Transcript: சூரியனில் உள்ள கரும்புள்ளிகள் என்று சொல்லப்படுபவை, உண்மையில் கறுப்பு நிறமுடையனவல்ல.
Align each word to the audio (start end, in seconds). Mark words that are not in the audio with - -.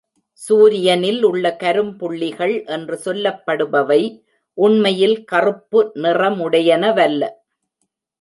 சூரியனில் 0.41 1.23
உள்ள 1.23 1.57
கரும்புள்ளிகள் 1.63 2.65
என்று 2.65 2.95
சொல்லப்படுபவை, 3.05 3.99
உண்மையில் 4.57 5.23
கறுப்பு 5.31 5.81
நிறமுடையனவல்ல. 5.95 7.23